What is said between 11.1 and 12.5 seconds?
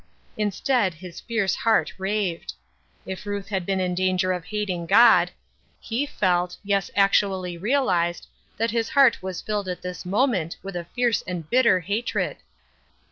and bitter hatred.